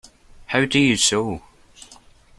How 0.47 0.65
do 0.65 0.79
you 0.79 0.97
sew? 0.97 1.43